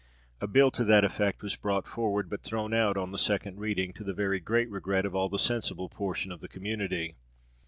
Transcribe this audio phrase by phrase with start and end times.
[0.41, 3.93] A bill to that effect was brought forward, but thrown out on the second reading,
[3.93, 7.13] to the very great regret of all the sensible portion of the community.